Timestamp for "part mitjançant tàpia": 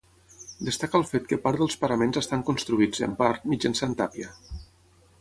3.23-4.37